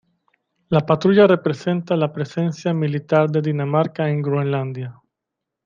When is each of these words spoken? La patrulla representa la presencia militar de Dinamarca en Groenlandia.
La 0.69 0.83
patrulla 0.83 1.27
representa 1.27 1.95
la 1.95 2.11
presencia 2.11 2.73
militar 2.73 3.29
de 3.29 3.39
Dinamarca 3.39 4.09
en 4.09 4.23
Groenlandia. 4.23 4.99